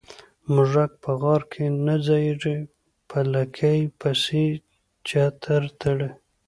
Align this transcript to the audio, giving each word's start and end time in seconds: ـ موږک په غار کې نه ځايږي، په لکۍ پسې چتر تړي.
ـ 0.27 0.51
موږک 0.53 0.91
په 1.03 1.11
غار 1.21 1.41
کې 1.51 1.65
نه 1.85 1.95
ځايږي، 2.05 2.57
په 3.09 3.17
لکۍ 3.33 3.79
پسې 3.99 4.45
چتر 5.07 5.63
تړي. 5.81 6.09